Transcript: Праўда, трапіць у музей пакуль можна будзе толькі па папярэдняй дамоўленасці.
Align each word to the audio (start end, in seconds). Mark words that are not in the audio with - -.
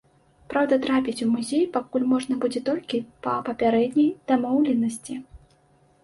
Праўда, 0.51 0.77
трапіць 0.85 1.21
у 1.25 1.25
музей 1.33 1.65
пакуль 1.75 2.07
можна 2.13 2.37
будзе 2.45 2.61
толькі 2.69 2.97
па 3.27 3.35
папярэдняй 3.49 4.09
дамоўленасці. 4.33 5.19